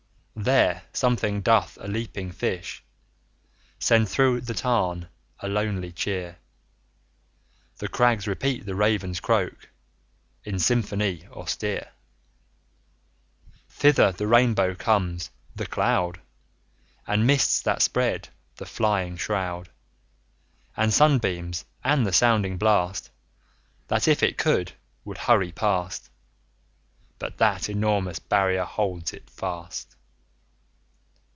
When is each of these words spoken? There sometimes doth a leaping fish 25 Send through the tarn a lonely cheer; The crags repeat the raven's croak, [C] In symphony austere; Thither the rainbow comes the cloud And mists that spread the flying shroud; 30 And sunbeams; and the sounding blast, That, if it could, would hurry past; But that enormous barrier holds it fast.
There 0.33 0.81
sometimes 0.91 1.43
doth 1.43 1.77
a 1.79 1.87
leaping 1.87 2.31
fish 2.31 2.83
25 3.77 3.83
Send 3.83 4.09
through 4.09 4.41
the 4.41 4.55
tarn 4.55 5.07
a 5.39 5.47
lonely 5.47 5.91
cheer; 5.91 6.37
The 7.77 7.87
crags 7.87 8.25
repeat 8.25 8.65
the 8.65 8.73
raven's 8.73 9.19
croak, 9.19 9.61
[C] 9.61 9.69
In 10.49 10.57
symphony 10.57 11.27
austere; 11.29 11.91
Thither 13.69 14.13
the 14.13 14.25
rainbow 14.25 14.73
comes 14.73 15.29
the 15.55 15.67
cloud 15.67 16.19
And 17.05 17.27
mists 17.27 17.61
that 17.61 17.83
spread 17.83 18.29
the 18.55 18.65
flying 18.65 19.17
shroud; 19.17 19.65
30 19.67 19.71
And 20.77 20.93
sunbeams; 20.93 21.65
and 21.83 22.03
the 22.07 22.13
sounding 22.13 22.57
blast, 22.57 23.11
That, 23.89 24.07
if 24.07 24.23
it 24.23 24.39
could, 24.39 24.71
would 25.05 25.19
hurry 25.19 25.51
past; 25.51 26.09
But 27.19 27.37
that 27.37 27.69
enormous 27.69 28.17
barrier 28.17 28.63
holds 28.65 29.13
it 29.13 29.29
fast. 29.29 29.97